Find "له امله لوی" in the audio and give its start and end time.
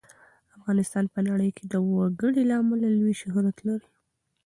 2.49-3.13